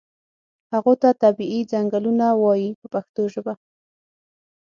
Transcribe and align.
هغو 0.73 0.93
ته 1.01 1.09
طبیعي 1.23 1.61
څنګلونه 1.73 2.25
وایي 2.43 2.69
په 2.79 2.85
پښتو 2.93 3.21
ژبه. 3.33 3.53